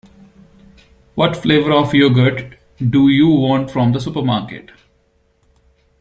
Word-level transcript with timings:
What 1.13 1.37
flavour 1.37 1.73
of 1.73 1.91
yoghurt 1.91 2.57
do 2.89 3.07
you 3.07 3.27
want 3.27 3.69
from 3.69 3.91
the 3.91 3.99
supermarket? 3.99 4.71